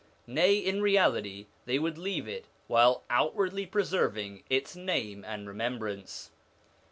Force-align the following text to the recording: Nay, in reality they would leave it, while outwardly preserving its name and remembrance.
Nay, 0.25 0.55
in 0.55 0.81
reality 0.81 1.45
they 1.65 1.77
would 1.77 1.95
leave 1.99 2.27
it, 2.27 2.45
while 2.65 3.03
outwardly 3.11 3.67
preserving 3.67 4.41
its 4.49 4.75
name 4.75 5.23
and 5.23 5.47
remembrance. 5.47 6.31